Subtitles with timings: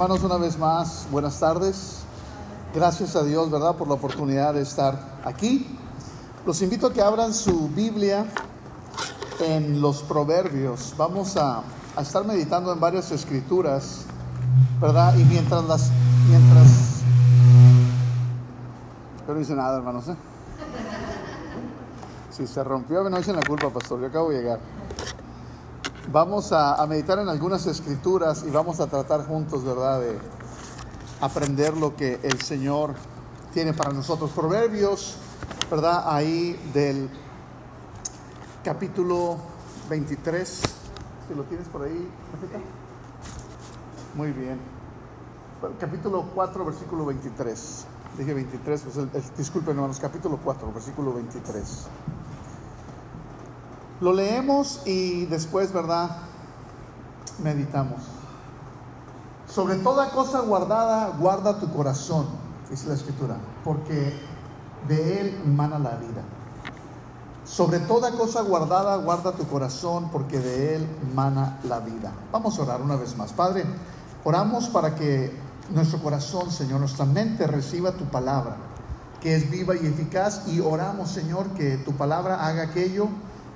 [0.00, 2.02] Hermanos, una vez más, buenas tardes.
[2.72, 5.76] Gracias a Dios, ¿verdad?, por la oportunidad de estar aquí.
[6.46, 8.24] Los invito a que abran su Biblia
[9.40, 10.94] en los Proverbios.
[10.96, 11.64] Vamos a,
[11.96, 14.04] a estar meditando en varias escrituras,
[14.80, 15.16] ¿verdad?
[15.16, 15.90] Y mientras las,
[16.28, 17.00] mientras...
[19.22, 20.16] Pero no dice nada, hermanos, ¿eh?
[22.30, 24.60] Si se rompió, no echen la culpa, pastor, yo acabo de llegar.
[26.10, 30.18] Vamos a, meditar en algunas escrituras y vamos a tratar juntos, ¿verdad?, de
[31.20, 32.94] aprender lo que el Señor
[33.52, 34.30] tiene para nosotros.
[34.30, 35.16] Proverbios,
[35.70, 37.10] ¿verdad?, ahí del
[38.64, 39.36] capítulo
[39.90, 40.48] 23,
[41.28, 42.08] si lo tienes por ahí,
[44.14, 44.58] Muy bien.
[45.78, 47.84] Capítulo 4, versículo 23.
[48.16, 51.86] Dije 23, pues el, el, disculpen hermanos, capítulo 4, versículo 23.
[54.00, 56.10] Lo leemos y después, ¿verdad?
[57.42, 58.02] Meditamos.
[59.48, 62.26] Sobre toda cosa guardada, guarda tu corazón,
[62.70, 64.12] dice la escritura, porque
[64.86, 66.22] de él mana la vida.
[67.44, 72.12] Sobre toda cosa guardada, guarda tu corazón, porque de él mana la vida.
[72.30, 73.32] Vamos a orar una vez más.
[73.32, 73.64] Padre,
[74.22, 75.34] oramos para que
[75.70, 78.56] nuestro corazón, Señor, nuestra mente reciba tu palabra,
[79.20, 83.08] que es viva y eficaz, y oramos, Señor, que tu palabra haga aquello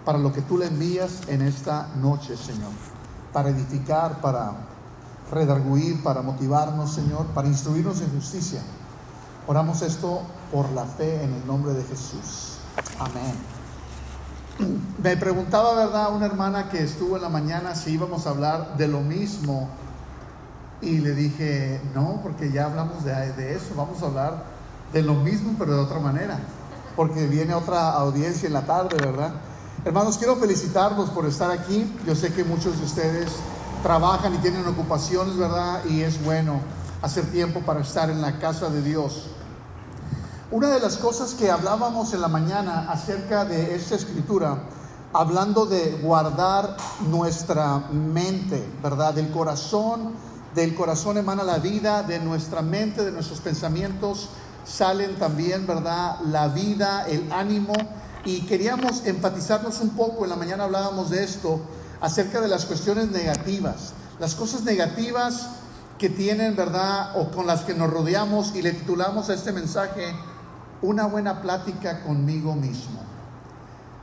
[0.04, 2.70] para lo que tú le envías en esta noche, Señor.
[3.32, 4.52] Para edificar, para
[5.30, 8.60] redarguir, para motivarnos, Señor, para instruirnos en justicia.
[9.46, 10.22] Oramos esto
[10.52, 12.58] por la fe en el nombre de Jesús.
[12.98, 13.34] Amén.
[15.02, 18.88] Me preguntaba, ¿verdad?, una hermana que estuvo en la mañana si íbamos a hablar de
[18.88, 19.68] lo mismo.
[20.80, 24.44] Y le dije, no, porque ya hablamos de, de eso, vamos a hablar
[24.92, 26.38] de lo mismo, pero de otra manera.
[26.96, 29.32] Porque viene otra audiencia en la tarde, ¿verdad?
[29.84, 31.92] Hermanos, quiero felicitarlos por estar aquí.
[32.06, 33.32] Yo sé que muchos de ustedes
[33.82, 35.84] trabajan y tienen ocupaciones, ¿verdad?
[35.86, 36.60] Y es bueno
[37.02, 39.30] hacer tiempo para estar en la casa de Dios.
[40.52, 44.62] Una de las cosas que hablábamos en la mañana acerca de esta escritura,
[45.12, 46.76] hablando de guardar
[47.10, 49.14] nuestra mente, ¿verdad?
[49.14, 50.12] Del corazón,
[50.54, 54.28] del corazón emana la vida, de nuestra mente, de nuestros pensamientos
[54.64, 56.20] salen también, ¿verdad?
[56.20, 57.72] La vida, el ánimo
[58.24, 61.60] y queríamos enfatizarnos un poco, en la mañana hablábamos de esto,
[62.00, 65.48] acerca de las cuestiones negativas, las cosas negativas
[65.98, 67.16] que tienen, ¿verdad?
[67.16, 70.14] O con las que nos rodeamos y le titulamos a este mensaje,
[70.82, 73.00] una buena plática conmigo mismo.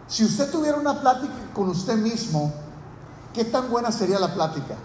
[0.08, 2.54] Si usted tuviera una plática con usted mismo,
[3.34, 4.76] ¿qué tan buena sería la plática?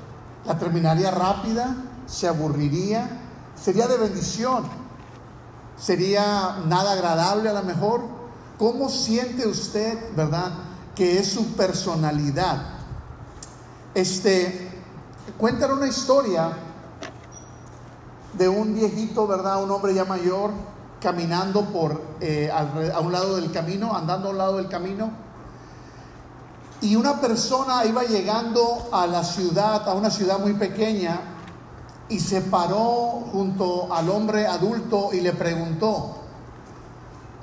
[0.45, 1.75] ¿La terminaría rápida?
[2.07, 3.09] ¿Se aburriría?
[3.61, 4.65] ¿Sería de bendición?
[5.77, 8.24] ¿Sería nada agradable a lo mejor?
[8.59, 10.53] ¿Cómo siente usted, verdad,
[10.95, 12.67] que es su personalidad?
[13.95, 14.71] Este,
[15.37, 16.53] cuentan una historia
[18.33, 19.63] de un viejito, ¿verdad?
[19.63, 20.51] Un hombre ya mayor
[21.01, 25.11] caminando por eh, a un lado del camino, andando a un lado del camino.
[26.81, 31.21] Y una persona iba llegando a la ciudad, a una ciudad muy pequeña,
[32.09, 36.24] y se paró junto al hombre adulto y le preguntó,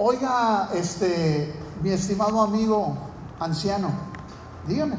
[0.04, 1.54] Oiga, este,
[1.84, 2.98] mi estimado amigo
[3.40, 3.92] anciano,
[4.68, 4.96] dígame,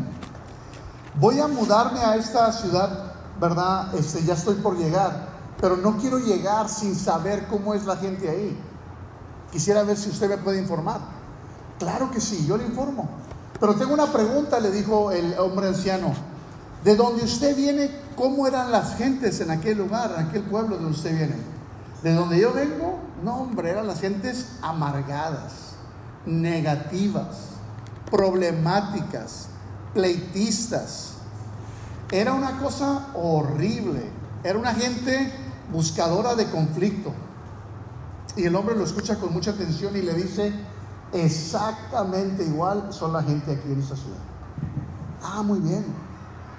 [1.18, 3.92] voy a mudarme a esta ciudad, ¿verdad?
[3.96, 5.26] Este, ya estoy por llegar,
[5.60, 8.56] pero no quiero llegar sin saber cómo es la gente ahí.
[9.50, 11.00] Quisiera ver si usted me puede informar.
[11.80, 13.08] Claro que sí, yo le informo.
[13.58, 16.12] Pero tengo una pregunta, le dijo el hombre anciano.
[16.84, 17.91] ¿De dónde usted viene?
[18.14, 21.34] ¿Cómo eran las gentes en aquel lugar, en aquel pueblo de donde usted viene?
[22.04, 25.75] De donde yo vengo, no, hombre, eran las gentes amargadas,
[26.27, 27.53] negativas,
[28.10, 29.49] problemáticas,
[29.94, 31.15] pleitistas.
[32.10, 34.10] Era una cosa horrible.
[34.43, 35.33] Era una gente
[35.72, 37.12] buscadora de conflicto.
[38.37, 40.53] Y el hombre lo escucha con mucha atención y le dice,
[41.12, 44.19] exactamente igual son la gente aquí en esta ciudad.
[45.22, 45.84] Ah, muy bien.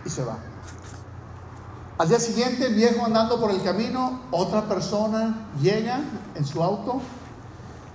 [0.06, 0.38] Y se va.
[1.96, 6.02] Al día siguiente, el viejo andando por el camino, otra persona llega
[6.34, 7.02] en su auto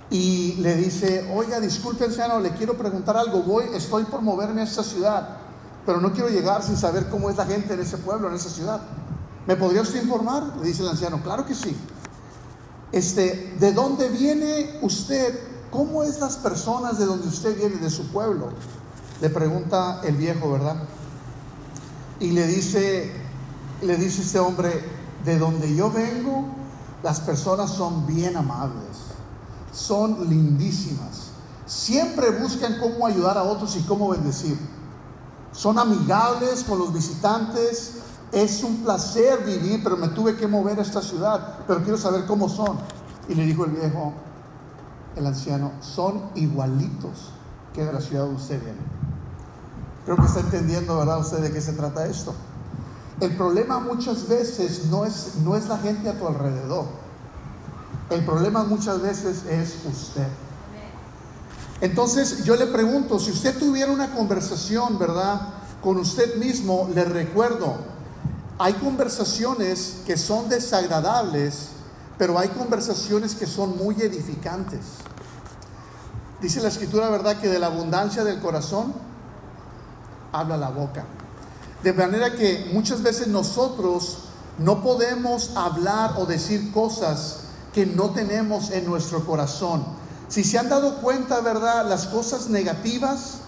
[0.09, 4.65] y le dice, oiga, disculpe anciano, le quiero preguntar algo, voy, estoy por moverme a
[4.65, 5.39] esta ciudad,
[5.85, 8.51] pero no quiero llegar sin saber cómo es la gente en ese pueblo, en esa
[8.51, 8.81] ciudad.
[9.49, 10.45] ¿Me podría usted informar?
[10.59, 11.77] Le dice el anciano, claro que sí.
[12.93, 15.39] Este, ¿de dónde viene usted?
[15.73, 18.51] ¿Cómo es las personas de donde usted viene, de su pueblo?
[19.21, 20.77] Le pregunta el viejo, ¿verdad?
[22.21, 23.28] Y le dice,
[23.83, 24.85] le dice este hombre,
[25.25, 26.45] de donde yo vengo,
[27.03, 28.97] las personas son bien amables,
[29.73, 31.31] son lindísimas,
[31.67, 34.59] siempre buscan cómo ayudar a otros y cómo bendecir.
[35.53, 37.95] Son amigables con los visitantes,
[38.33, 42.27] es un placer vivir, pero me tuve que mover a esta ciudad, pero quiero saber
[42.27, 42.79] cómo son.
[43.29, 44.13] Y le dijo el viejo,
[45.17, 47.31] el anciano, son igualitos
[47.75, 48.79] que de la ciudad donde usted viene.
[50.05, 52.35] Creo que está entendiendo, ¿verdad, usted de qué se trata esto?
[53.21, 56.87] El problema muchas veces no es, no es la gente a tu alrededor.
[58.11, 60.27] El problema muchas veces es usted.
[61.81, 65.41] Entonces yo le pregunto, si usted tuviera una conversación, ¿verdad?
[65.83, 67.77] Con usted mismo, le recuerdo,
[68.59, 71.69] hay conversaciones que son desagradables,
[72.19, 74.81] pero hay conversaciones que son muy edificantes.
[76.41, 77.41] Dice la escritura, ¿verdad?
[77.41, 78.93] Que de la abundancia del corazón
[80.33, 81.05] habla la boca.
[81.83, 84.19] De manera que muchas veces nosotros
[84.59, 87.41] no podemos hablar o decir cosas
[87.73, 89.85] que no tenemos en nuestro corazón.
[90.29, 91.89] Si se han dado cuenta, ¿verdad?
[91.89, 93.39] Las cosas negativas,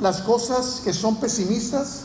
[0.00, 2.02] las cosas que son pesimistas,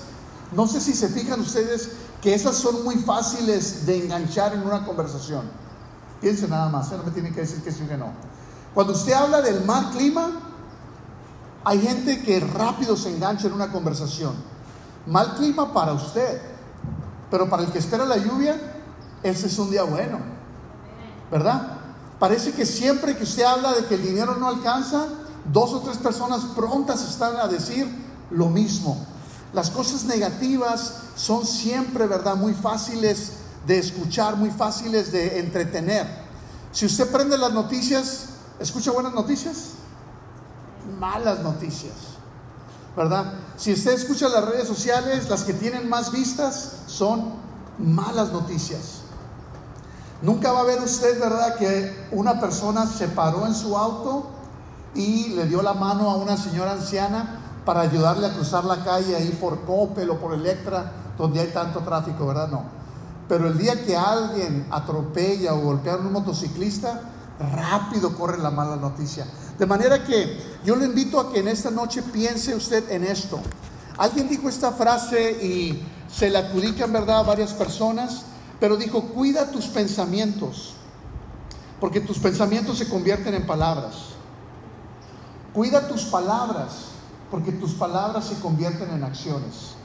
[0.51, 1.89] no sé si se fijan ustedes
[2.21, 5.49] que esas son muy fáciles de enganchar en una conversación.
[6.19, 6.95] Piensen nada más, ¿eh?
[6.97, 8.11] no me tienen que decir que sí o que no.
[8.73, 10.31] Cuando usted habla del mal clima,
[11.63, 14.33] hay gente que rápido se engancha en una conversación.
[15.05, 16.41] Mal clima para usted,
[17.31, 18.55] pero para el que espera la lluvia,
[19.23, 20.19] ese es un día bueno.
[21.31, 21.77] ¿Verdad?
[22.19, 25.05] Parece que siempre que usted habla de que el dinero no alcanza,
[25.51, 27.87] dos o tres personas prontas están a decir
[28.29, 29.05] lo mismo.
[29.53, 32.35] Las cosas negativas son siempre, ¿verdad?
[32.35, 33.33] Muy fáciles
[33.65, 36.07] de escuchar, muy fáciles de entretener.
[36.71, 38.25] Si usted prende las noticias,
[38.59, 39.71] ¿escucha buenas noticias?
[40.99, 41.93] Malas noticias,
[42.95, 43.33] ¿verdad?
[43.57, 47.33] Si usted escucha las redes sociales, las que tienen más vistas son
[47.77, 49.01] malas noticias.
[50.21, 54.27] Nunca va a ver usted, ¿verdad?, que una persona se paró en su auto
[54.93, 59.15] y le dio la mano a una señora anciana para ayudarle a cruzar la calle
[59.15, 62.49] ahí por Coppel o por Electra, donde hay tanto tráfico, ¿verdad?
[62.49, 62.63] No.
[63.29, 67.01] Pero el día que alguien atropella o golpea a un motociclista,
[67.39, 69.25] rápido corre la mala noticia.
[69.59, 73.41] De manera que yo le invito a que en esta noche piense usted en esto.
[73.97, 78.23] Alguien dijo esta frase y se la adjudican, ¿verdad?, a varias personas,
[78.59, 80.75] pero dijo, cuida tus pensamientos,
[81.81, 83.95] porque tus pensamientos se convierten en palabras.
[85.53, 86.85] Cuida tus palabras,
[87.29, 89.75] porque tus palabras se convierten en acciones.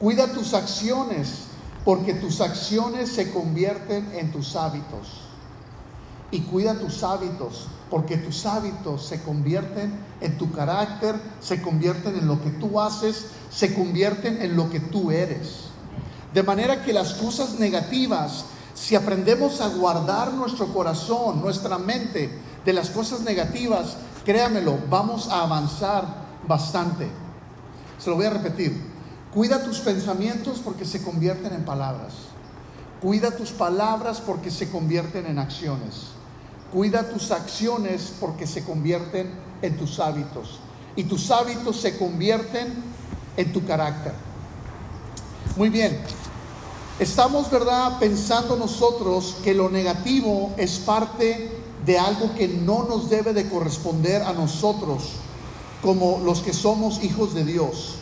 [0.00, 1.44] Cuida tus acciones,
[1.84, 5.22] porque tus acciones se convierten en tus hábitos.
[6.30, 12.26] Y cuida tus hábitos, porque tus hábitos se convierten en tu carácter, se convierten en
[12.26, 15.66] lo que tú haces, se convierten en lo que tú eres.
[16.34, 18.44] De manera que las cosas negativas,
[18.74, 22.30] si aprendemos a guardar nuestro corazón, nuestra mente
[22.64, 23.96] de las cosas negativas,
[24.26, 26.04] Créamelo, vamos a avanzar
[26.48, 27.06] bastante.
[27.96, 28.82] Se lo voy a repetir.
[29.32, 32.14] Cuida tus pensamientos porque se convierten en palabras.
[33.00, 36.15] Cuida tus palabras porque se convierten en acciones.
[36.72, 39.30] Cuida tus acciones porque se convierten
[39.62, 40.58] en tus hábitos.
[40.96, 42.74] Y tus hábitos se convierten
[43.36, 44.12] en tu carácter.
[45.56, 46.00] Muy bien.
[46.98, 51.50] Estamos, ¿verdad?, pensando nosotros que lo negativo es parte
[51.84, 55.12] de algo que no nos debe de corresponder a nosotros
[55.82, 57.96] como los que somos hijos de Dios.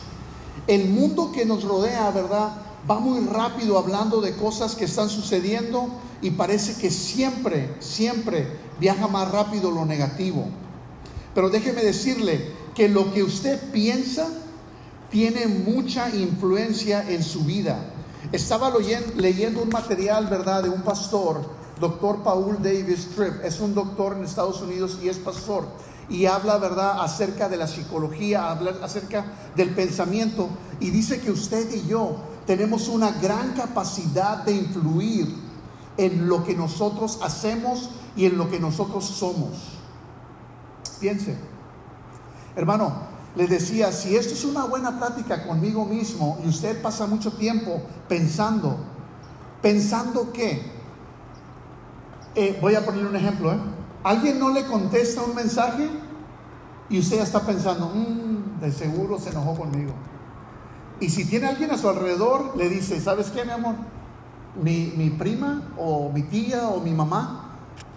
[0.67, 2.53] El mundo que nos rodea, ¿verdad?
[2.89, 5.89] Va muy rápido hablando de cosas que están sucediendo
[6.21, 8.47] y parece que siempre, siempre
[8.79, 10.45] viaja más rápido lo negativo.
[11.33, 14.27] Pero déjeme decirle que lo que usted piensa
[15.09, 17.79] tiene mucha influencia en su vida.
[18.31, 18.71] Estaba
[19.15, 23.43] leyendo un material, ¿verdad?, de un pastor doctor Paul Davis Tripp.
[23.43, 25.65] Es un doctor en Estados Unidos y es pastor.
[26.09, 29.25] Y habla, ¿verdad?, acerca de la psicología, habla acerca
[29.55, 30.49] del pensamiento.
[30.79, 35.35] Y dice que usted y yo tenemos una gran capacidad de influir
[35.97, 39.79] en lo que nosotros hacemos y en lo que nosotros somos.
[40.99, 41.37] Piense,
[42.55, 42.93] hermano,
[43.35, 47.81] le decía, si esto es una buena plática conmigo mismo y usted pasa mucho tiempo
[48.07, 48.77] pensando,
[49.61, 50.71] pensando qué,
[52.35, 53.53] eh, voy a poner un ejemplo.
[53.53, 53.57] ¿eh?
[54.03, 55.89] Alguien no le contesta un mensaje
[56.89, 59.91] y usted ya está pensando, mm, de seguro se enojó conmigo.
[60.99, 63.75] Y si tiene alguien a su alrededor, le dice, ¿sabes qué, mi amor?
[64.61, 67.51] Mi, mi prima o mi tía o mi mamá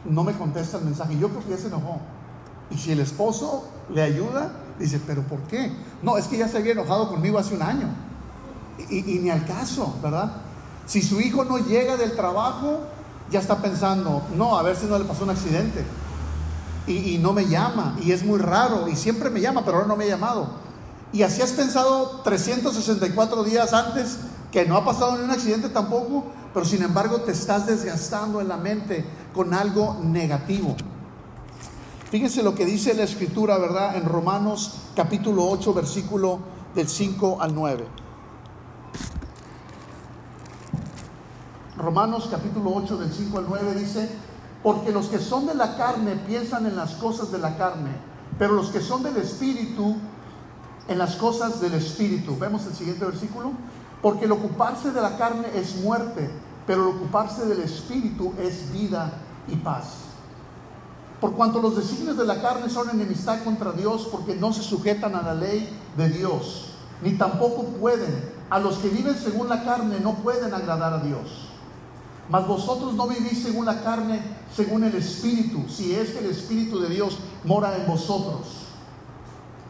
[0.04, 1.16] no me contesta el mensaje.
[1.18, 2.00] Yo creo que ya se enojó.
[2.70, 5.72] Y si el esposo le ayuda, dice, ¿pero por qué?
[6.02, 7.88] No, es que ya se había enojado conmigo hace un año.
[8.90, 10.32] Y, y ni al caso, ¿verdad?
[10.86, 12.80] Si su hijo no llega del trabajo,
[13.30, 15.84] ya está pensando, no, a ver si no le pasó un accidente.
[16.86, 19.96] Y, no me llama, y es muy raro, y siempre me llama, pero ahora no
[19.96, 20.48] me ha llamado.
[21.12, 24.18] Y así has pensado 364 días antes
[24.52, 28.48] que no ha pasado ni un accidente tampoco, pero sin embargo te estás desgastando en
[28.48, 30.76] la mente con algo negativo.
[32.10, 33.96] Fíjense lo que dice la escritura, ¿verdad?
[33.96, 36.40] En Romanos capítulo 8, versículo
[36.74, 37.86] del 5 al 9.
[41.76, 44.10] Romanos capítulo 8 del 5 al 9 dice,
[44.62, 47.90] porque los que son de la carne piensan en las cosas de la carne,
[48.38, 49.96] pero los que son del espíritu
[50.88, 52.36] en las cosas del espíritu.
[52.38, 53.52] Vemos el siguiente versículo.
[54.02, 56.30] Porque el ocuparse de la carne es muerte,
[56.66, 59.12] pero el ocuparse del espíritu es vida
[59.48, 60.08] y paz.
[61.20, 65.16] Por cuanto los designios de la carne son enemistad contra Dios, porque no se sujetan
[65.16, 68.38] a la ley de Dios, ni tampoco pueden.
[68.50, 71.48] A los que viven según la carne no pueden agradar a Dios.
[72.30, 74.20] Mas vosotros no vivís según la carne,
[74.54, 78.67] según el Espíritu, si es que el Espíritu de Dios mora en vosotros.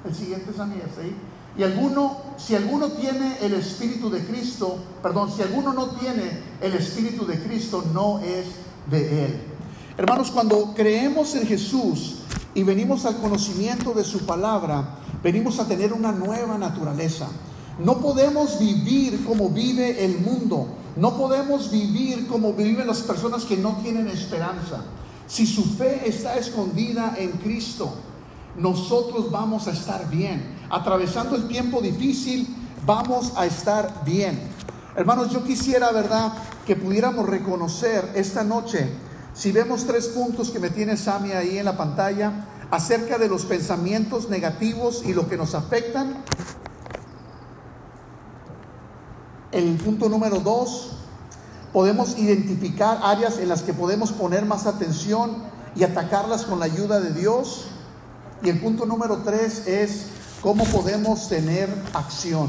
[0.04, 1.14] El siguiente es a mí, ahí.
[1.56, 6.74] Y alguno, si alguno tiene el Espíritu de Cristo, perdón, si alguno no tiene el
[6.74, 8.46] Espíritu de Cristo, no es
[8.90, 9.40] de Él.
[9.96, 12.18] Hermanos, cuando creemos en Jesús
[12.54, 17.26] y venimos al conocimiento de su palabra, venimos a tener una nueva naturaleza.
[17.78, 20.68] No podemos vivir como vive el mundo.
[20.96, 24.84] No podemos vivir como viven las personas que no tienen esperanza.
[25.26, 27.94] Si su fe está escondida en Cristo,
[28.58, 30.58] nosotros vamos a estar bien.
[30.70, 32.46] Atravesando el tiempo difícil,
[32.84, 34.38] vamos a estar bien.
[34.96, 36.32] Hermanos, yo quisiera, ¿verdad?,
[36.66, 38.90] que pudiéramos reconocer esta noche,
[39.32, 43.44] si vemos tres puntos que me tiene Sami ahí en la pantalla, acerca de los
[43.44, 46.24] pensamientos negativos y lo que nos afectan,
[49.52, 50.90] el punto número dos,
[51.72, 55.36] podemos identificar áreas en las que podemos poner más atención
[55.76, 57.68] y atacarlas con la ayuda de Dios.
[58.42, 60.06] Y el punto número tres es
[60.40, 62.48] cómo podemos tener acción.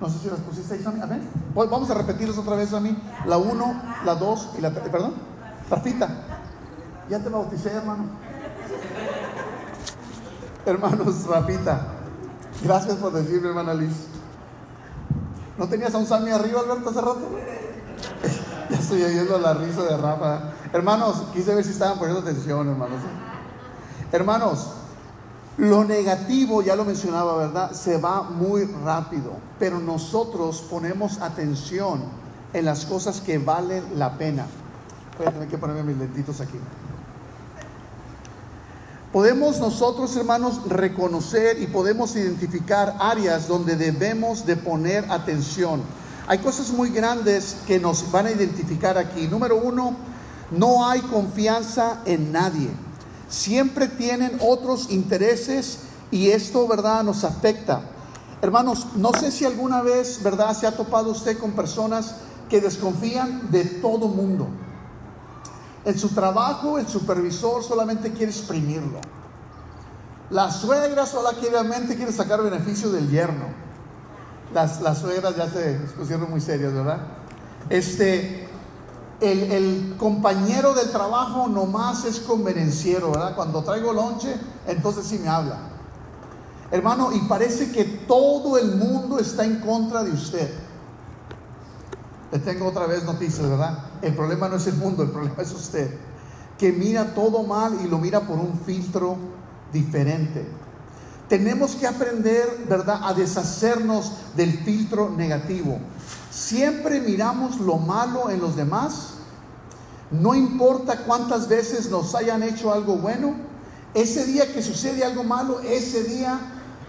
[0.00, 1.00] No sé si las pusiste ahí, Sammy.
[1.54, 2.96] Pues vamos a repetirlas otra vez, Sammy.
[3.26, 4.88] La uno, la dos y la tres.
[4.88, 5.14] Perdón.
[5.68, 6.08] Rafita.
[7.08, 8.04] Ya te bauticé, hermano.
[10.64, 11.86] Hermanos, Rafita.
[12.62, 14.06] Gracias por decirme, hermana Liz.
[15.58, 17.20] ¿No tenías a un Sammy arriba, Alberto, hace rato?
[18.70, 20.52] ya estoy oyendo la risa de Rafa.
[20.72, 23.00] Hermanos, quise ver si estaban poniendo atención, hermanos.
[24.12, 24.66] Hermanos,
[25.56, 27.72] lo negativo, ya lo mencionaba, ¿verdad?
[27.72, 32.02] Se va muy rápido, pero nosotros ponemos atención
[32.52, 34.46] en las cosas que valen la pena.
[35.18, 36.58] Voy a tener que ponerme mis lentitos aquí.
[39.12, 45.82] Podemos nosotros, hermanos, reconocer y podemos identificar áreas donde debemos de poner atención.
[46.26, 49.26] Hay cosas muy grandes que nos van a identificar aquí.
[49.26, 49.96] Número uno,
[50.52, 52.70] no hay confianza en nadie.
[53.30, 55.78] Siempre tienen otros intereses
[56.10, 57.80] y esto, ¿verdad?, nos afecta.
[58.42, 62.16] Hermanos, no sé si alguna vez, ¿verdad?, se ha topado usted con personas
[62.48, 64.48] que desconfían de todo mundo.
[65.84, 69.00] En su trabajo, el supervisor solamente quiere exprimirlo.
[70.28, 73.46] La suegra solamente quiere sacar beneficio del yerno.
[74.52, 76.98] Las, las suegras ya se pusieron muy serias, ¿verdad?
[77.68, 78.48] Este,
[79.20, 83.34] el, compañero del trabajo nomás es convenenciero, ¿verdad?
[83.34, 84.34] Cuando traigo lonche,
[84.66, 85.58] entonces sí me habla.
[86.70, 90.50] Hermano, y parece que todo el mundo está en contra de usted.
[92.32, 93.78] Le tengo otra vez noticias, ¿verdad?
[94.02, 95.98] El problema no es el mundo, el problema es usted,
[96.56, 99.16] que mira todo mal y lo mira por un filtro
[99.72, 100.46] diferente.
[101.30, 105.78] Tenemos que aprender, ¿verdad?, a deshacernos del filtro negativo.
[106.30, 109.14] Siempre miramos lo malo en los demás.
[110.10, 113.34] No importa cuántas veces nos hayan hecho algo bueno,
[113.94, 116.38] ese día que sucede algo malo, ese día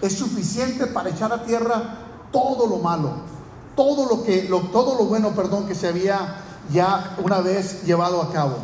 [0.01, 1.99] es suficiente para echar a tierra
[2.33, 3.31] todo lo malo
[3.75, 6.35] todo lo que, todo lo bueno, perdón, que se había
[6.71, 8.57] ya una vez llevado a cabo.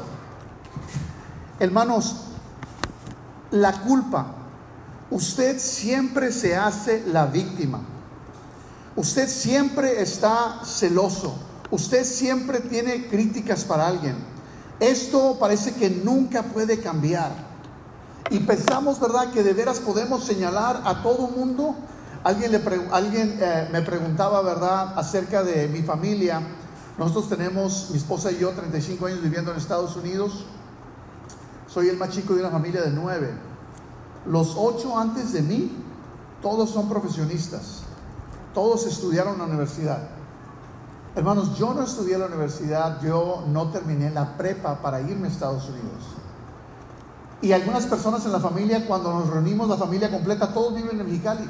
[1.59, 2.17] Hermanos,
[3.51, 4.27] la culpa,
[5.11, 7.81] usted siempre se hace la víctima.
[8.95, 11.35] Usted siempre está celoso.
[11.69, 14.15] Usted siempre tiene críticas para alguien.
[14.79, 17.31] Esto parece que nunca puede cambiar.
[18.29, 21.75] Y pensamos, ¿verdad?, que de veras podemos señalar a todo mundo
[22.27, 22.61] Alguien, le
[22.91, 26.41] alguien eh, me preguntaba, ¿verdad?, acerca de mi familia.
[26.97, 30.45] Nosotros tenemos, mi esposa y yo, 35 años viviendo en Estados Unidos.
[31.67, 33.31] Soy el más chico de una familia de nueve.
[34.29, 35.71] Los ocho antes de mí,
[36.41, 37.83] todos son profesionistas.
[38.53, 40.09] Todos estudiaron en la universidad.
[41.15, 45.31] Hermanos, yo no estudié en la universidad, yo no terminé la prepa para irme a
[45.31, 46.03] Estados Unidos.
[47.41, 51.05] Y algunas personas en la familia, cuando nos reunimos, la familia completa, todos viven en
[51.05, 51.49] Mexicali.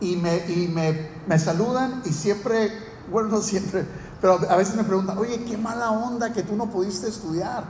[0.00, 2.70] y me, y me, me saludan y siempre,
[3.10, 3.86] bueno, no siempre,
[4.20, 7.64] pero a veces me preguntan, oye, qué mala onda que tú no pudiste estudiar.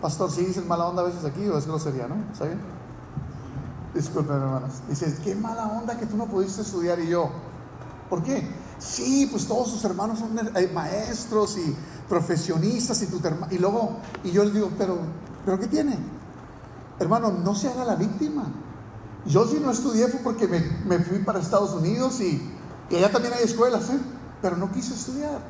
[0.00, 2.16] Pastor, si ¿sí dices mala onda a veces aquí o es grosería, ¿no?
[2.32, 2.73] ¿Está bien?
[3.94, 4.72] Disculpen, hermanos.
[4.88, 7.30] Dices, qué mala onda que tú no pudiste estudiar y yo.
[8.10, 8.48] ¿Por qué?
[8.78, 11.76] Sí, pues todos sus hermanos son eh, maestros y
[12.08, 13.20] profesionistas y tu
[13.50, 14.98] y luego, y yo les digo, pero,
[15.44, 15.96] pero ¿qué tiene?
[16.98, 18.44] Hermano, no se haga la víctima.
[19.26, 22.50] Yo sí no estudié fue porque me, me fui para Estados Unidos y,
[22.90, 23.98] allá también hay escuelas, ¿eh?
[24.42, 25.40] pero no quise estudiar.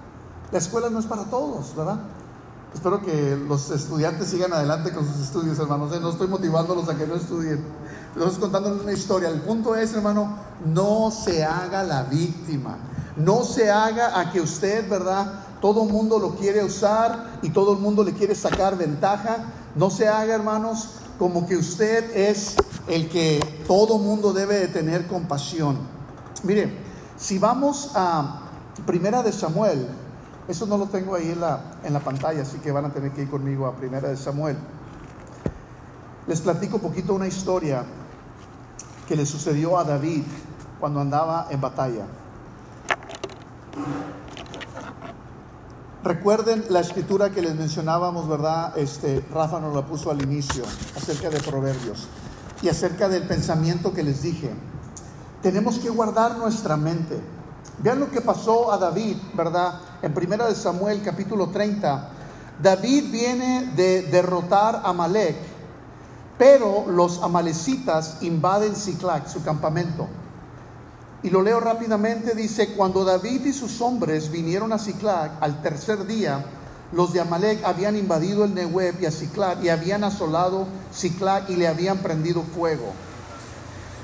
[0.53, 1.99] La escuela no es para todos, ¿verdad?
[2.73, 5.93] Espero que los estudiantes sigan adelante con sus estudios, hermanos.
[5.93, 6.01] ¿eh?
[6.01, 7.65] No estoy motivándolos a que no estudien.
[8.16, 9.28] Estoy contando una historia.
[9.28, 12.78] El punto es, hermano, no se haga la víctima.
[13.16, 15.40] No se haga a que usted, ¿verdad?
[15.61, 19.47] Todo el mundo lo quiere usar y todo el mundo le quiere sacar ventaja.
[19.75, 22.54] No se haga, hermanos, como que usted es
[22.87, 25.76] el que todo mundo debe de tener compasión.
[26.44, 26.73] Mire,
[27.16, 28.42] si vamos a
[28.87, 29.88] Primera de Samuel,
[30.47, 33.12] eso no lo tengo ahí en la, en la pantalla, así que van a tener
[33.12, 34.56] que ir conmigo a Primera de Samuel.
[36.28, 37.85] Les platico un poquito una historia
[39.06, 40.23] que le sucedió a David
[40.80, 42.06] cuando andaba en batalla.
[46.02, 48.76] Recuerden la escritura que les mencionábamos, ¿verdad?
[48.76, 50.62] Este, Rafa nos la puso al inicio,
[50.94, 52.08] acerca de Proverbios
[52.61, 54.50] y acerca del pensamiento que les dije.
[55.40, 57.18] Tenemos que guardar nuestra mente.
[57.78, 59.80] Vean lo que pasó a David, ¿verdad?
[60.02, 62.11] En primera de Samuel capítulo 30.
[62.62, 65.37] David viene de derrotar a Malek,
[66.38, 70.09] pero los amalecitas invaden Ciclac, su campamento.
[71.23, 76.07] Y lo leo rápidamente, dice, cuando David y sus hombres vinieron a Ciclac al tercer
[76.07, 76.45] día,
[76.93, 81.57] los de Amalek habían invadido el Nehueb y a Ciclac y habían asolado Ciclac y
[81.57, 82.93] le habían prendido fuego.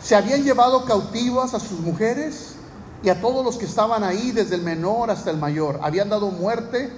[0.03, 2.55] Se habían llevado cautivas a sus mujeres
[3.03, 5.78] y a todos los que estaban ahí, desde el menor hasta el mayor.
[5.83, 6.91] Habían dado muerte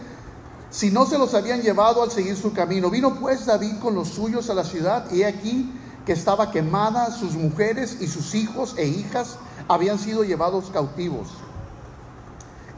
[0.72, 2.90] si no se los habían llevado al seguir su camino.
[2.90, 5.70] Vino pues David con los suyos a la ciudad y aquí
[6.06, 9.36] que estaba quemada, sus mujeres y sus hijos e hijas
[9.68, 11.28] habían sido llevados cautivos.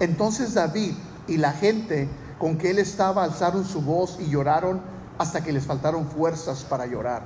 [0.01, 0.93] Entonces David
[1.29, 4.83] y la gente con que él estaba alzaron su voz y lloraron
[5.17, 7.23] hasta que les faltaron fuerzas para llorar.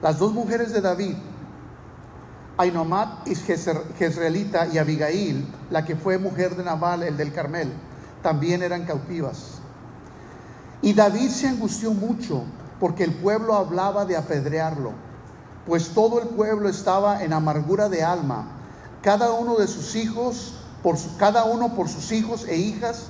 [0.00, 1.16] Las dos mujeres de David,
[2.56, 7.72] Ainomat y Jezreelita y Abigail, la que fue mujer de Nabal, el del Carmel,
[8.28, 9.58] también eran cautivas.
[10.82, 12.44] Y David se angustió mucho
[12.78, 14.92] porque el pueblo hablaba de apedrearlo
[15.68, 18.46] pues todo el pueblo estaba en amargura de alma,
[19.02, 23.08] cada uno de sus hijos, por cada uno por sus hijos e hijas,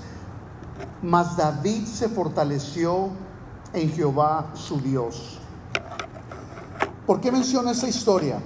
[1.01, 3.11] mas David se fortaleció
[3.73, 5.39] en Jehová su Dios.
[7.07, 8.41] ¿Por qué menciono esta historia?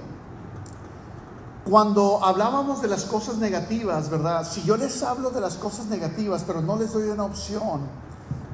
[1.69, 4.47] Cuando hablábamos de las cosas negativas, ¿verdad?
[4.49, 7.81] Si yo les hablo de las cosas negativas, pero no les doy una opción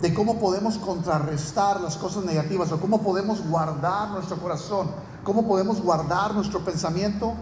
[0.02, 4.88] de cómo podemos contrarrestar las cosas negativas o cómo podemos guardar nuestro corazón
[5.28, 7.34] ¿Cómo podemos guardar nuestro pensamiento?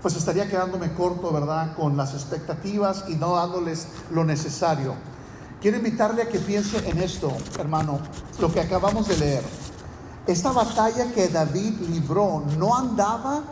[0.00, 1.76] Pues estaría quedándome corto, ¿verdad?
[1.76, 4.94] Con las expectativas y no dándoles lo necesario.
[5.60, 7.98] Quiero invitarle a que piense en esto, hermano,
[8.38, 9.44] lo que acabamos de leer.
[10.26, 13.42] Esta batalla que David libró no andaba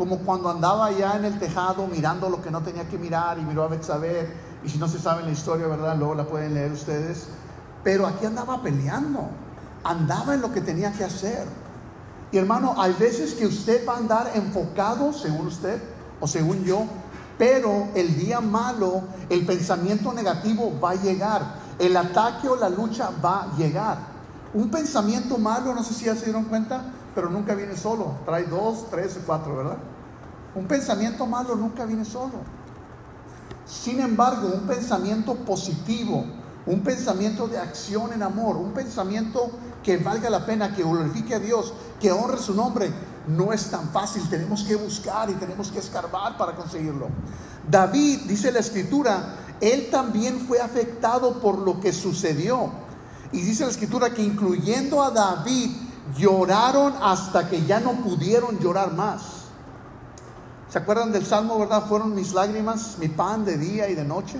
[0.00, 3.42] como cuando andaba allá en el tejado mirando lo que no tenía que mirar y
[3.42, 4.32] miró a Betsabé.
[4.64, 5.94] Y si no se sabe la historia, ¿verdad?
[5.98, 7.26] Luego la pueden leer ustedes.
[7.84, 9.28] Pero aquí andaba peleando,
[9.84, 11.44] andaba en lo que tenía que hacer.
[12.32, 15.82] Y hermano, hay veces que usted va a andar enfocado, según usted
[16.18, 16.86] o según yo,
[17.36, 21.56] pero el día malo, el pensamiento negativo va a llegar.
[21.78, 23.98] El ataque o la lucha va a llegar.
[24.54, 26.84] Un pensamiento malo, no sé si ya se dieron cuenta,
[27.20, 28.14] pero nunca viene solo.
[28.24, 29.76] Trae dos, tres, cuatro, ¿verdad?
[30.54, 32.32] Un pensamiento malo nunca viene solo.
[33.66, 36.24] Sin embargo, un pensamiento positivo,
[36.64, 39.50] un pensamiento de acción en amor, un pensamiento
[39.82, 42.90] que valga la pena, que glorifique a Dios, que honre su nombre,
[43.28, 44.26] no es tan fácil.
[44.30, 47.08] Tenemos que buscar y tenemos que escarbar para conseguirlo.
[47.70, 52.72] David, dice la escritura, él también fue afectado por lo que sucedió.
[53.30, 58.92] Y dice la escritura que incluyendo a David, lloraron hasta que ya no pudieron llorar
[58.92, 59.40] más.
[60.68, 61.86] ¿Se acuerdan del salmo, verdad?
[61.88, 64.38] Fueron mis lágrimas, mi pan de día y de noche.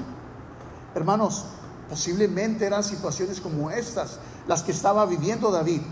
[0.94, 1.44] Hermanos,
[1.88, 5.82] posiblemente eran situaciones como estas las que estaba viviendo David.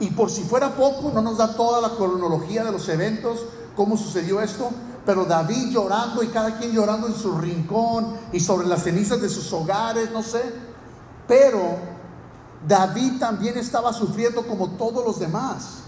[0.00, 3.96] Y por si fuera poco, no nos da toda la cronología de los eventos, cómo
[3.96, 4.70] sucedió esto,
[5.06, 9.28] pero David llorando y cada quien llorando en su rincón y sobre las cenizas de
[9.28, 10.42] sus hogares, no sé.
[11.28, 11.95] Pero
[12.66, 15.84] David también estaba sufriendo como todos los demás.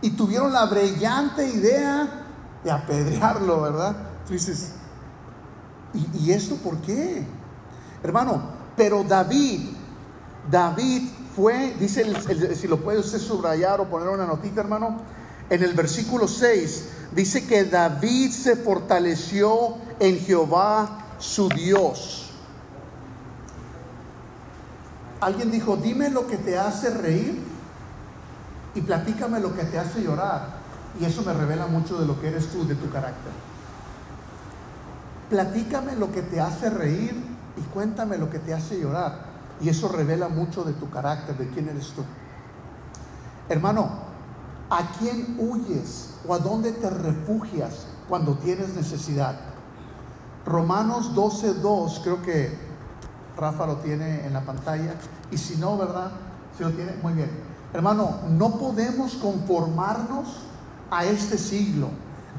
[0.00, 2.26] Y tuvieron la brillante idea
[2.62, 3.96] de apedrearlo, ¿verdad?
[4.26, 4.72] Tú dices,
[6.14, 7.26] ¿y, esto por qué?
[8.02, 8.42] Hermano,
[8.76, 9.70] pero David,
[10.50, 12.04] David fue, dice,
[12.54, 14.98] si lo puede usted subrayar o poner una notita, hermano,
[15.50, 22.23] en el versículo 6, dice que David se fortaleció en Jehová su Dios.
[25.24, 27.42] Alguien dijo, dime lo que te hace reír
[28.74, 30.48] y platícame lo que te hace llorar.
[31.00, 33.32] Y eso me revela mucho de lo que eres tú, de tu carácter.
[35.30, 37.14] Platícame lo que te hace reír
[37.56, 39.24] y cuéntame lo que te hace llorar.
[39.62, 42.02] Y eso revela mucho de tu carácter, de quién eres tú.
[43.48, 43.92] Hermano,
[44.68, 49.40] ¿a quién huyes o a dónde te refugias cuando tienes necesidad?
[50.44, 52.73] Romanos 12.2, creo que
[53.36, 54.94] Rafa lo tiene en la pantalla.
[55.30, 56.10] Y si no, ¿verdad?
[56.56, 57.30] Si lo tiene, muy bien.
[57.72, 60.28] Hermano, no podemos conformarnos
[60.90, 61.88] a este siglo,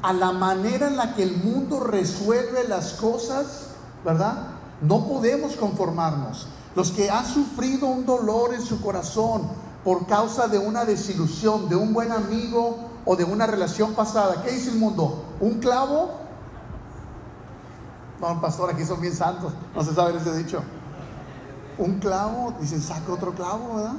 [0.02, 3.68] a la manera en la que el mundo resuelve las cosas,
[4.04, 4.48] ¿verdad?
[4.80, 6.48] No podemos conformarnos.
[6.74, 9.42] Los que han sufrido un dolor en su corazón
[9.84, 14.50] por causa de una desilusión, de un buen amigo o de una relación pasada, ¿qué
[14.50, 15.24] dice el mundo?
[15.40, 16.10] ¿Un clavo?
[18.20, 20.62] No, pastor, aquí son bien santos, no se sabe ese dicho.
[21.78, 23.94] Un clavo, dicen, saca otro clavo, ¿verdad?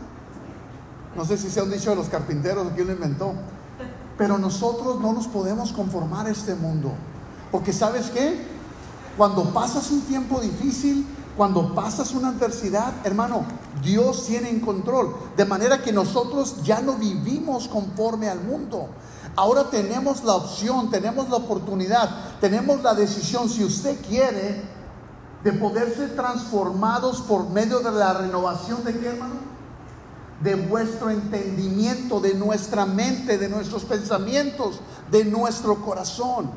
[1.15, 3.33] No sé si sea un dicho de los carpinteros o quién lo inventó.
[4.17, 6.91] Pero nosotros no nos podemos conformar a este mundo.
[7.51, 8.45] Porque sabes qué?
[9.15, 13.45] Cuando pasas un tiempo difícil, cuando pasas una adversidad, hermano,
[13.83, 15.15] Dios tiene en control.
[15.35, 18.89] De manera que nosotros ya no vivimos conforme al mundo.
[19.35, 22.09] Ahora tenemos la opción, tenemos la oportunidad,
[22.41, 24.63] tenemos la decisión, si usted quiere,
[25.47, 29.36] de poder ser transformados por medio de la renovación de qué, hermano?
[30.41, 36.51] de vuestro entendimiento, de nuestra mente, de nuestros pensamientos, de nuestro corazón,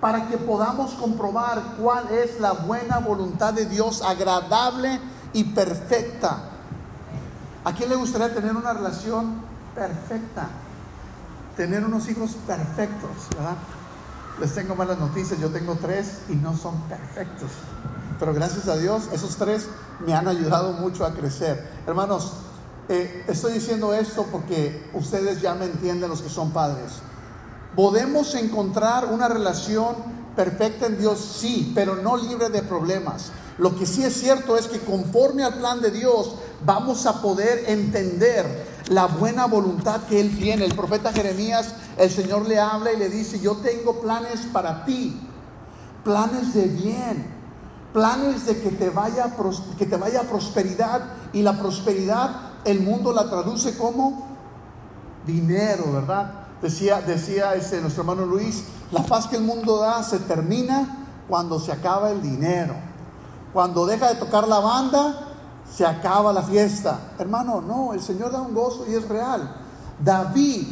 [0.00, 5.00] para que podamos comprobar cuál es la buena voluntad de Dios, agradable
[5.32, 6.38] y perfecta.
[7.64, 9.42] ¿A quién le gustaría tener una relación
[9.74, 10.46] perfecta?
[11.56, 13.56] Tener unos hijos perfectos, ¿verdad?
[14.40, 17.50] Les tengo malas noticias, yo tengo tres y no son perfectos.
[18.20, 19.66] Pero gracias a Dios, esos tres
[20.06, 21.68] me han ayudado mucho a crecer.
[21.86, 22.34] Hermanos,
[22.88, 26.92] eh, estoy diciendo esto porque ustedes ya me entienden los que son padres.
[27.74, 29.96] Podemos encontrar una relación
[30.36, 33.32] perfecta en Dios, sí, pero no libre de problemas.
[33.58, 37.64] Lo que sí es cierto es que conforme al plan de Dios vamos a poder
[37.66, 40.64] entender la buena voluntad que Él tiene.
[40.64, 45.20] El profeta Jeremías, el Señor le habla y le dice, yo tengo planes para ti,
[46.04, 47.38] planes de bien
[47.92, 49.34] planes de que te vaya,
[49.76, 52.30] que te vaya prosperidad y la prosperidad
[52.64, 54.26] el mundo la traduce como
[55.26, 56.46] dinero, ¿verdad?
[56.60, 61.72] Decía, decía nuestro hermano Luis, la paz que el mundo da se termina cuando se
[61.72, 62.74] acaba el dinero.
[63.52, 65.20] Cuando deja de tocar la banda,
[65.72, 66.98] se acaba la fiesta.
[67.18, 69.56] Hermano, no, el Señor da un gozo y es real.
[70.02, 70.66] David,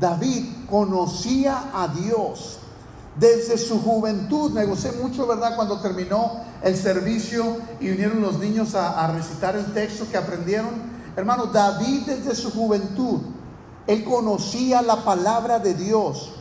[0.00, 2.58] David conocía a Dios
[3.18, 4.50] desde su juventud.
[4.52, 5.56] Me gocé mucho, ¿verdad?
[5.56, 10.96] Cuando terminó el servicio y vinieron los niños a, recitar el texto que aprendieron.
[11.16, 13.20] Hermano, David desde su juventud,
[13.86, 16.32] él conocía la palabra de Dios.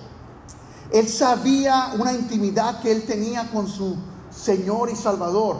[0.91, 3.95] Él sabía una intimidad que él tenía con su
[4.29, 5.57] Señor y Salvador,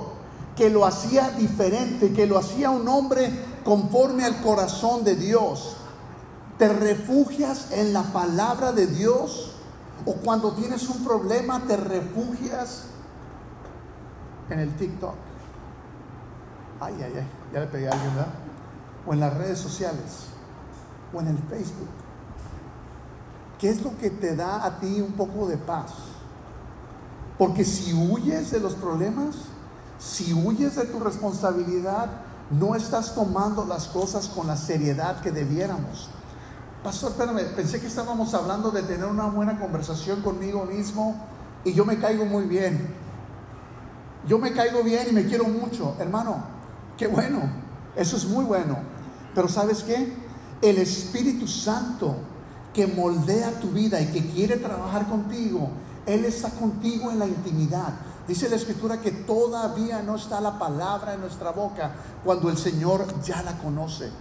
[0.55, 3.31] que lo hacía diferente, que lo hacía un hombre
[3.63, 5.74] conforme al corazón de Dios.
[6.57, 9.55] Te refugias en la palabra de Dios
[10.05, 12.85] o cuando tienes un problema te refugias
[14.49, 15.15] en el TikTok.
[16.79, 18.33] Ay, ay, ay, ya le pegué a alguien, ¿verdad?
[19.07, 20.27] O en las redes sociales,
[21.13, 21.89] o en el Facebook.
[23.59, 25.91] ¿Qué es lo que te da a ti un poco de paz?
[27.37, 29.35] Porque si huyes de los problemas,
[29.97, 32.09] si huyes de tu responsabilidad,
[32.51, 36.09] no estás tomando las cosas con la seriedad que debiéramos.
[36.85, 41.15] Pastor, espérame, pensé que estábamos hablando de tener una buena conversación conmigo mismo
[41.63, 42.93] y yo me caigo muy bien.
[44.27, 45.95] Yo me caigo bien y me quiero mucho.
[45.97, 46.43] Hermano,
[46.95, 47.39] qué bueno.
[47.95, 48.77] Eso es muy bueno.
[49.33, 50.13] Pero ¿sabes qué?
[50.61, 52.17] El Espíritu Santo
[52.71, 55.71] que moldea tu vida y que quiere trabajar contigo,
[56.05, 57.95] Él está contigo en la intimidad.
[58.27, 63.07] Dice la Escritura que todavía no está la palabra en nuestra boca cuando el Señor
[63.23, 64.11] ya la conoce.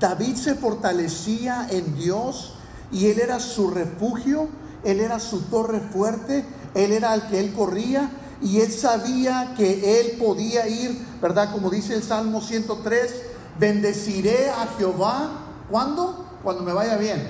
[0.00, 2.54] David se fortalecía en Dios
[2.92, 4.48] y él era su refugio,
[4.84, 10.00] él era su torre fuerte, él era el que él corría y él sabía que
[10.00, 11.50] él podía ir, ¿verdad?
[11.52, 13.22] Como dice el Salmo 103,
[13.58, 15.30] bendeciré a Jehová.
[15.70, 16.24] ¿Cuándo?
[16.42, 17.28] Cuando me vaya bien.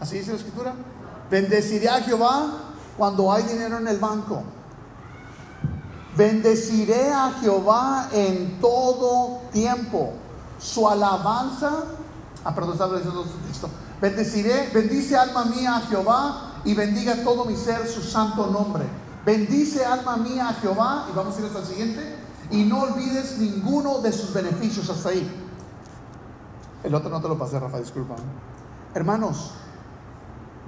[0.00, 0.74] Así dice la escritura.
[1.30, 4.44] Bendeciré a Jehová cuando hay dinero en el banco.
[6.16, 10.14] Bendeciré a Jehová en todo tiempo.
[10.58, 11.84] Su alabanza.
[12.44, 13.68] Ah, perdón, estaba diciendo texto.
[14.00, 18.84] Bendeciré, bendice alma mía a Jehová y bendiga todo mi ser su santo nombre.
[19.24, 22.16] Bendice alma mía a Jehová, y vamos a ir hasta el siguiente,
[22.50, 25.28] y no olvides ninguno de sus beneficios hasta ahí.
[26.84, 28.14] El otro no te lo pasé, Rafa, disculpa.
[28.94, 29.50] Hermanos,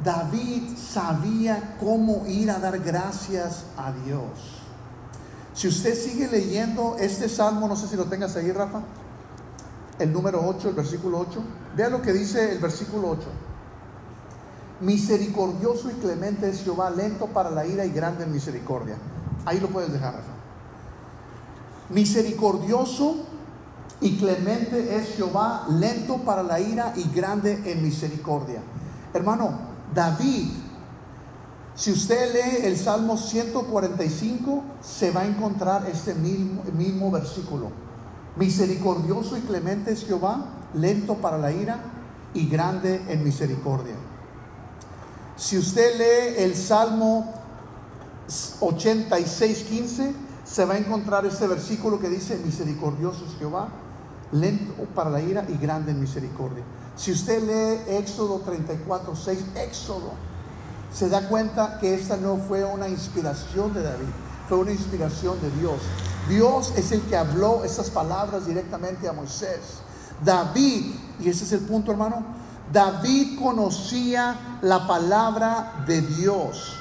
[0.03, 4.31] David sabía cómo ir a dar gracias a Dios.
[5.55, 8.81] Si usted sigue leyendo este salmo, no sé si lo tengas ahí, Rafa,
[9.99, 11.43] el número 8, el versículo 8,
[11.77, 13.23] vea lo que dice el versículo 8.
[14.81, 18.97] Misericordioso y clemente es Jehová, lento para la ira y grande en misericordia.
[19.45, 20.33] Ahí lo puedes dejar, Rafa.
[21.91, 23.17] Misericordioso
[24.01, 28.63] y clemente es Jehová, lento para la ira y grande en misericordia.
[29.13, 29.59] Hermano,
[29.95, 30.49] David
[31.79, 37.71] si usted lee el Salmo 145, se va a encontrar este mismo, versículo.
[38.39, 41.81] Misericordioso y clemente es Jehová, lento para la ira
[42.35, 43.95] y grande en misericordia.
[45.37, 47.33] Si usted lee el Salmo
[48.61, 53.69] 86, 15, se va a encontrar este versículo que dice, misericordioso es Jehová,
[54.33, 56.63] lento para la ira y grande en misericordia.
[56.97, 60.13] Si usted lee Éxodo 34, 6, Éxodo
[60.93, 64.09] se da cuenta que esta no fue una inspiración de David,
[64.49, 65.81] fue una inspiración de Dios.
[66.29, 69.81] Dios es el que habló estas palabras directamente a Moisés.
[70.25, 72.25] David, y ese es el punto hermano,
[72.73, 76.75] David conocía la palabra de Dios.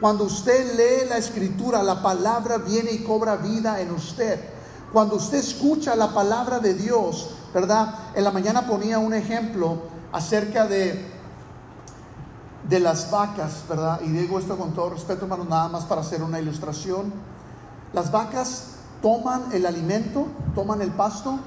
[0.00, 4.40] Cuando usted lee la escritura, la palabra viene y cobra vida en usted.
[4.92, 7.94] Cuando usted escucha la palabra de Dios, ¿verdad?
[8.14, 11.17] En la mañana ponía un ejemplo acerca de
[12.68, 14.00] de las vacas, ¿verdad?
[14.02, 17.12] Y digo esto con todo respeto, hermano, nada más para hacer una ilustración.
[17.92, 21.38] Las vacas toman el alimento, toman el pasto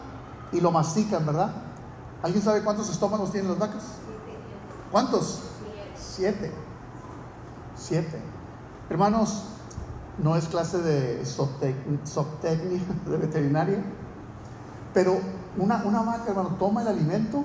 [0.51, 1.51] y lo mastican, ¿verdad?
[2.23, 3.83] ¿Alguien sabe cuántos estómagos tienen las vacas?
[4.91, 5.41] ¿Cuántos?
[5.95, 6.51] Siete.
[7.75, 8.19] Siete.
[8.89, 9.43] Hermanos,
[10.17, 13.83] no es clase de zootecnia, de veterinaria,
[14.93, 15.19] pero
[15.57, 17.43] una, una vaca, hermano, toma el alimento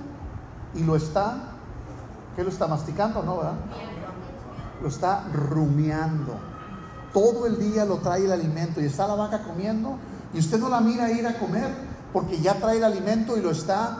[0.74, 1.55] y lo está
[2.36, 3.22] ¿Qué lo está masticando?
[3.22, 3.54] No, ¿verdad?
[4.82, 6.38] Lo está rumiando.
[7.14, 9.96] Todo el día lo trae el alimento y está la vaca comiendo
[10.34, 11.74] y usted no la mira ir a comer
[12.12, 13.96] porque ya trae el alimento y lo está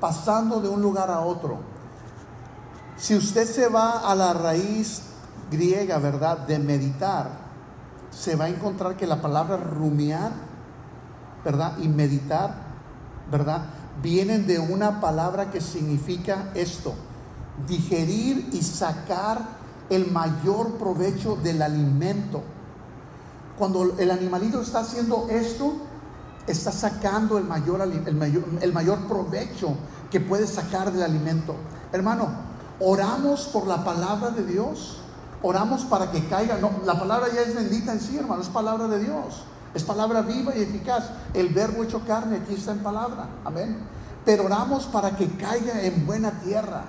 [0.00, 1.60] pasando de un lugar a otro.
[2.96, 5.02] Si usted se va a la raíz
[5.48, 6.38] griega, ¿verdad?
[6.38, 7.30] De meditar,
[8.10, 10.32] se va a encontrar que la palabra rumiar,
[11.44, 11.78] ¿verdad?
[11.78, 12.52] Y meditar,
[13.30, 13.62] ¿verdad?
[14.02, 16.94] Vienen de una palabra que significa esto
[17.66, 19.56] digerir y sacar
[19.88, 22.42] el mayor provecho del alimento.
[23.58, 25.74] Cuando el animalito está haciendo esto,
[26.46, 29.74] está sacando el mayor, el mayor, provecho
[30.10, 31.54] que puede sacar del alimento.
[31.92, 32.28] Hermano,
[32.80, 34.98] oramos por la palabra de Dios.
[35.42, 36.58] Oramos para que caiga.
[36.58, 38.42] No, la palabra ya es bendita en sí, hermano.
[38.42, 39.44] Es palabra de Dios.
[39.74, 41.10] Es palabra viva y eficaz.
[41.32, 43.28] El verbo hecho carne aquí está en palabra.
[43.44, 43.78] Amén.
[44.24, 46.84] Pero oramos para que caiga en buena tierra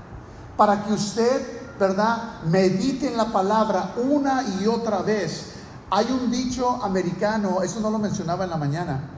[0.57, 5.53] para que usted, ¿verdad?, medite en la palabra una y otra vez.
[5.89, 9.09] Hay un dicho americano, eso no lo mencionaba en la mañana,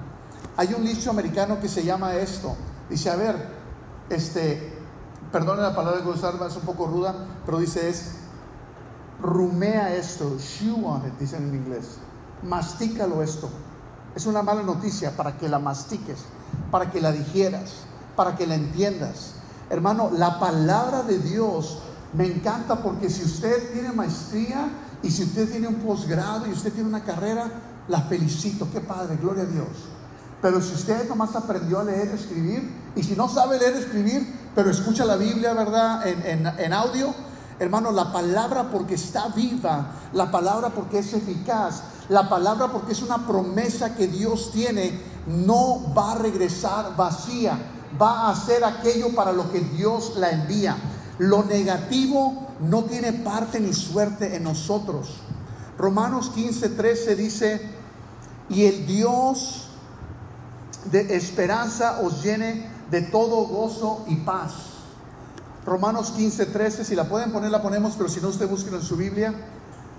[0.56, 2.56] hay un dicho americano que se llama esto.
[2.90, 3.48] Dice, a ver,
[4.10, 4.78] este,
[5.32, 8.12] perdone la palabra que usar, es un poco ruda, pero dice es,
[9.22, 11.98] rumea esto, chew on it, dicen en inglés,
[12.44, 13.50] mastícalo esto.
[14.16, 16.20] Es una mala noticia para que la mastiques,
[16.72, 17.72] para que la digieras,
[18.16, 19.36] para que la entiendas.
[19.70, 21.78] Hermano, la palabra de Dios
[22.14, 24.68] me encanta porque si usted tiene maestría
[25.04, 27.52] y si usted tiene un posgrado y usted tiene una carrera,
[27.88, 29.68] la felicito, qué padre, gloria a Dios.
[30.42, 33.80] Pero si usted nomás aprendió a leer y escribir, y si no sabe leer y
[33.80, 36.08] escribir, pero escucha la Biblia, ¿verdad?
[36.08, 37.14] En, en audio,
[37.60, 43.04] hermano, la palabra porque está viva, la palabra porque es eficaz, la palabra porque es
[43.04, 47.60] una promesa que Dios tiene, no va a regresar vacía
[48.00, 50.78] va a hacer aquello para lo que Dios la envía.
[51.18, 55.18] Lo negativo no tiene parte ni suerte en nosotros.
[55.78, 57.62] Romanos 15, 13 dice,
[58.50, 59.68] y el Dios
[60.92, 64.54] de esperanza os llene de todo gozo y paz.
[65.66, 68.82] Romanos 15, 13, si la pueden poner, la ponemos, pero si no, usted busquen en
[68.82, 69.34] su Biblia.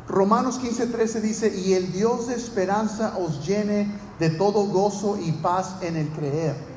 [0.08, 5.32] Romanos 15, 13 dice, y el Dios de esperanza os llene de todo gozo y
[5.32, 6.69] paz en el creer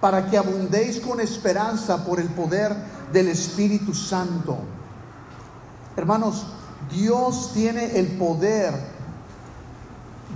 [0.00, 2.74] para que abundéis con esperanza por el poder
[3.12, 4.58] del Espíritu Santo.
[5.96, 6.46] Hermanos,
[6.90, 8.74] Dios tiene el poder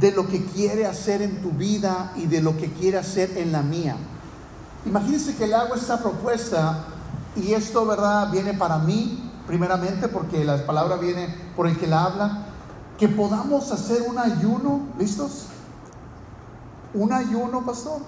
[0.00, 3.52] de lo que quiere hacer en tu vida y de lo que quiere hacer en
[3.52, 3.96] la mía.
[4.86, 6.84] Imagínense que le hago esta propuesta
[7.36, 12.04] y esto, ¿verdad?, viene para mí, primeramente, porque la palabra viene por el que la
[12.04, 12.46] habla,
[12.98, 15.46] que podamos hacer un ayuno, ¿listos?
[16.94, 18.00] Un ayuno, pastor,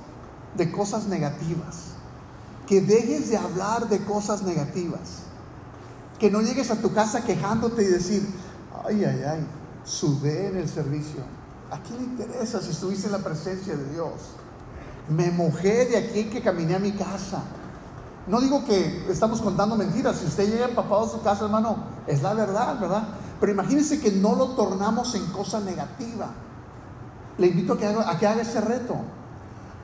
[0.56, 1.92] de cosas negativas.
[2.66, 5.24] Que dejes de hablar de cosas negativas.
[6.18, 8.26] Que no llegues a tu casa quejándote y decir,
[8.86, 9.46] ay, ay, ay,
[9.84, 11.20] sudé en el servicio.
[11.70, 14.12] ¿A quién le interesa si estuviste en la presencia de Dios?
[15.08, 17.42] Me mojé de aquí que caminé a mi casa.
[18.26, 20.18] No digo que estamos contando mentiras.
[20.18, 23.08] Si usted llega empapado a su casa, hermano, es la verdad, ¿verdad?
[23.40, 26.28] Pero imagínense que no lo tornamos en cosa negativa.
[27.38, 28.96] Le invito a que haga, a que haga ese reto.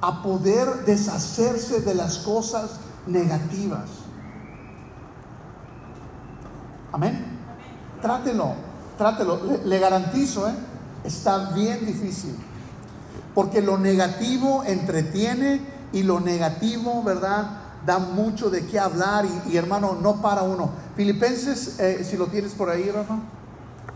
[0.00, 2.70] A poder deshacerse de las cosas
[3.06, 3.88] negativas.
[6.92, 7.24] Amén.
[8.00, 8.54] Trátelo,
[8.96, 9.40] trátelo.
[9.64, 10.54] Le, garantizo, ¿eh?
[11.04, 12.37] está bien difícil.
[13.34, 15.61] Porque lo negativo entretiene
[15.92, 17.46] y lo negativo, ¿verdad?
[17.87, 20.70] Da mucho de qué hablar y, hermano, no para uno.
[20.96, 23.18] Filipenses, eh, si lo tienes por ahí, Rafa,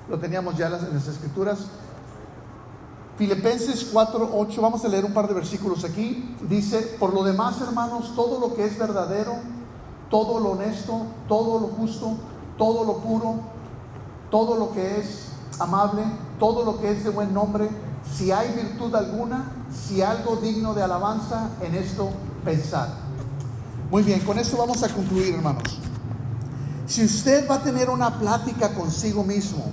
[0.09, 1.59] lo teníamos ya en las escrituras.
[3.17, 6.35] Filipenses 4, 8, vamos a leer un par de versículos aquí.
[6.49, 9.35] Dice, por lo demás, hermanos, todo lo que es verdadero,
[10.11, 12.17] todo lo honesto, todo lo justo,
[12.57, 13.41] todo lo puro,
[14.31, 16.03] todo lo que es amable,
[16.39, 17.69] todo lo que es de buen nombre,
[18.17, 22.11] si hay virtud alguna, si algo digno de alabanza, en esto
[22.45, 22.89] pensar.
[23.91, 25.79] Muy bien, con esto vamos a concluir, hermanos.
[26.87, 29.65] Si usted va a tener una plática consigo mismo,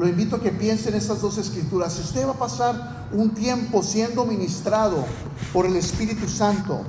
[0.00, 1.92] lo invito a que piense en estas dos escrituras.
[1.92, 5.04] Si usted va a pasar un tiempo siendo ministrado
[5.52, 6.84] por el Espíritu Santo,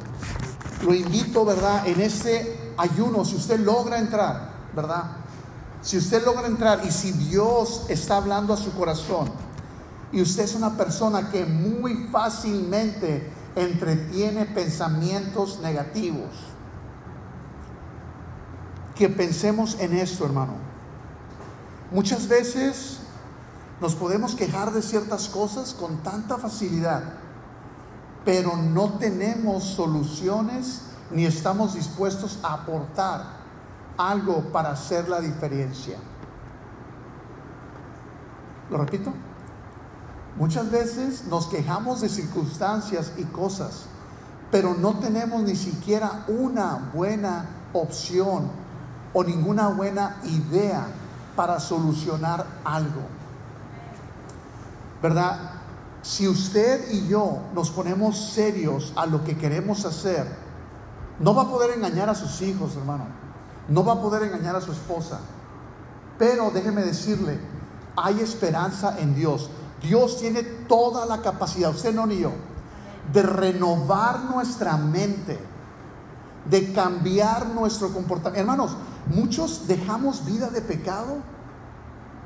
[0.81, 1.85] lo invito, ¿verdad?
[1.85, 5.11] En este ayuno, si usted logra entrar, ¿verdad?
[5.81, 9.29] Si usted logra entrar y si Dios está hablando a su corazón
[10.13, 16.29] y usted es una persona que muy fácilmente entretiene pensamientos negativos,
[18.95, 20.53] que pensemos en esto, hermano.
[21.91, 23.00] Muchas veces
[23.81, 27.01] nos podemos quejar de ciertas cosas con tanta facilidad,
[28.23, 33.41] pero no tenemos soluciones ni estamos dispuestos a aportar
[33.97, 35.97] algo para hacer la diferencia.
[38.69, 39.11] ¿Lo repito?
[40.37, 43.85] Muchas veces nos quejamos de circunstancias y cosas,
[44.51, 48.47] pero no tenemos ni siquiera una buena opción
[49.11, 50.85] o ninguna buena idea
[51.35, 53.20] para solucionar algo.
[55.01, 55.51] ¿Verdad?
[56.01, 60.27] Si usted y yo nos ponemos serios a lo que queremos hacer,
[61.19, 63.05] no va a poder engañar a sus hijos, hermano.
[63.67, 65.19] No va a poder engañar a su esposa.
[66.17, 67.39] Pero déjeme decirle,
[67.95, 69.49] hay esperanza en Dios.
[69.81, 72.31] Dios tiene toda la capacidad, usted no ni yo,
[73.11, 75.39] de renovar nuestra mente,
[76.49, 78.39] de cambiar nuestro comportamiento.
[78.39, 81.17] Hermanos, muchos dejamos vida de pecado,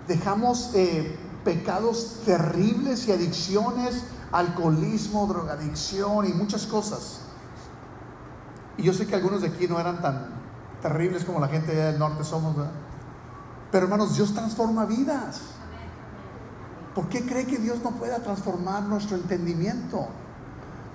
[0.07, 4.03] dejamos eh, pecados terribles y adicciones,
[4.33, 7.21] alcoholismo, drogadicción y muchas cosas.
[8.77, 10.27] Y yo sé que algunos de aquí no eran tan
[10.81, 12.73] terribles como la gente del norte somos, ¿verdad?
[13.71, 15.41] Pero hermanos, Dios transforma vidas.
[16.93, 20.07] ¿Por qué cree que Dios no pueda transformar nuestro entendimiento?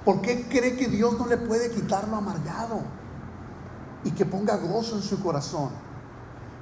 [0.05, 2.81] ¿Por qué cree que Dios no le puede quitar lo amargado
[4.03, 5.71] y que ponga gozo en su corazón?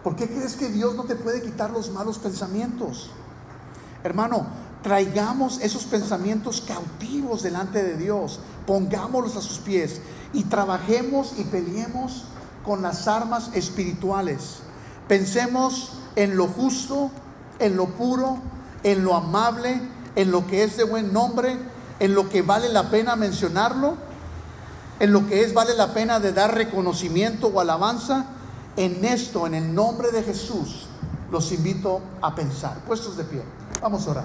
[0.03, 3.11] ¿Por qué crees que Dios no te puede quitar los malos pensamientos?
[4.09, 4.47] Hermano,
[4.83, 10.01] traigamos esos pensamientos cautivos delante de Dios, pongámoslos a sus pies
[10.33, 12.25] y trabajemos y peleemos
[12.64, 14.61] con las armas espirituales.
[15.09, 17.11] Pensemos en lo justo,
[17.59, 18.38] en lo puro,
[18.83, 19.79] en lo amable,
[20.16, 21.59] en lo que es de buen nombre,
[22.01, 23.94] en lo que vale la pena mencionarlo,
[25.01, 28.24] en lo que es vale la pena de dar reconocimiento o alabanza.
[28.78, 30.88] En esto, en el nombre de Jesús,
[31.31, 32.79] los invito a pensar.
[32.87, 33.43] Puestos de pie,
[33.81, 34.24] vamos a orar.